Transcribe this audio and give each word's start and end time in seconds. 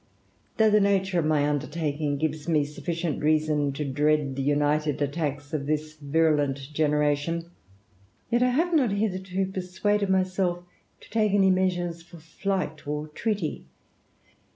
the 0.57 0.79
nature 0.79 1.19
of 1.19 1.25
my 1.25 1.47
undertaking 1.47 2.17
gives 2.17 2.47
me 2.49 2.65
sufficient 2.65 3.19
dread 3.19 4.35
the 4.35 4.41
united 4.41 4.99
attacks 4.99 5.53
of 5.53 5.67
this 5.67 5.93
virulent 5.97 6.57
genera 6.73 7.15
have 7.15 8.73
not 8.73 8.91
hitherto 8.91 9.45
persuaded 9.45 10.09
myself 10.09 10.63
to 10.99 11.07
take 11.11 11.33
any 11.33 11.91
for 11.99 12.17
flight 12.17 12.87
or 12.87 13.09
treaty. 13.09 13.67